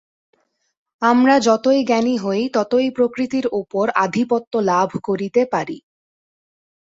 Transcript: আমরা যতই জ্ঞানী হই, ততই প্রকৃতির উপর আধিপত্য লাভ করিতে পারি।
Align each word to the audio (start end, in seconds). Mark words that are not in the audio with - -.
আমরা 1.01 1.35
যতই 1.39 1.79
জ্ঞানী 1.83 2.15
হই, 2.17 2.41
ততই 2.53 2.87
প্রকৃতির 2.89 3.45
উপর 3.61 3.85
আধিপত্য 4.05 4.53
লাভ 4.69 4.89
করিতে 5.03 5.41
পারি। 5.53 5.77